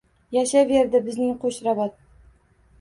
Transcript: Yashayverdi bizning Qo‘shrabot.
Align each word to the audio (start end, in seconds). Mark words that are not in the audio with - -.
Yashayverdi 0.37 1.03
bizning 1.09 1.37
Qo‘shrabot. 1.45 1.97